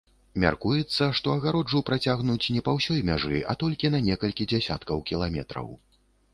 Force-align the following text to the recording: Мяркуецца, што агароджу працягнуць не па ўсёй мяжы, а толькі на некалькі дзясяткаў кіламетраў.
Мяркуецца, 0.43 1.09
што 1.19 1.27
агароджу 1.39 1.81
працягнуць 1.89 2.51
не 2.57 2.65
па 2.69 2.75
ўсёй 2.79 2.99
мяжы, 3.11 3.43
а 3.53 3.57
толькі 3.67 3.95
на 3.99 4.03
некалькі 4.09 4.51
дзясяткаў 4.55 5.07
кіламетраў. 5.13 5.73